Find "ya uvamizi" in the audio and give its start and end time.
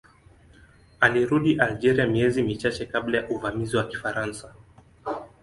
3.17-3.77